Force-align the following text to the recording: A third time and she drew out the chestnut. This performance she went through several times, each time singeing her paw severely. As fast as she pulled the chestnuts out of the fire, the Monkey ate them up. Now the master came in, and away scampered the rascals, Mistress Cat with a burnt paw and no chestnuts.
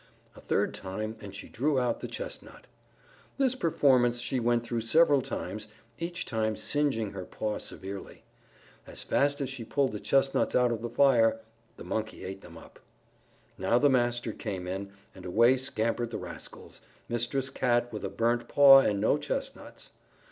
A 0.35 0.41
third 0.41 0.73
time 0.73 1.15
and 1.21 1.35
she 1.35 1.47
drew 1.47 1.79
out 1.79 1.99
the 1.99 2.07
chestnut. 2.07 2.65
This 3.37 3.53
performance 3.53 4.19
she 4.19 4.39
went 4.39 4.63
through 4.63 4.81
several 4.81 5.21
times, 5.21 5.67
each 5.99 6.25
time 6.25 6.55
singeing 6.55 7.11
her 7.11 7.23
paw 7.23 7.59
severely. 7.59 8.23
As 8.87 9.03
fast 9.03 9.41
as 9.41 9.49
she 9.51 9.63
pulled 9.63 9.91
the 9.91 9.99
chestnuts 9.99 10.55
out 10.55 10.71
of 10.71 10.81
the 10.81 10.89
fire, 10.89 11.39
the 11.77 11.83
Monkey 11.83 12.25
ate 12.25 12.41
them 12.41 12.57
up. 12.57 12.79
Now 13.59 13.77
the 13.77 13.91
master 13.91 14.31
came 14.33 14.65
in, 14.65 14.91
and 15.13 15.23
away 15.23 15.55
scampered 15.55 16.09
the 16.09 16.17
rascals, 16.17 16.81
Mistress 17.07 17.51
Cat 17.51 17.93
with 17.93 18.03
a 18.03 18.09
burnt 18.09 18.47
paw 18.47 18.79
and 18.79 18.99
no 18.99 19.19
chestnuts. 19.19 19.91